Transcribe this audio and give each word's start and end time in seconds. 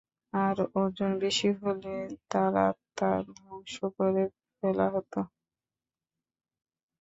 আর 0.33 0.57
ওজন 0.75 1.11
বেশি 1.23 1.49
হলে 1.59 1.93
তার 2.31 2.53
আত্মা 2.69 3.09
ধ্বংস 3.29 3.75
করে 3.97 4.23
ফেলা 4.57 4.87
হত। 4.93 5.13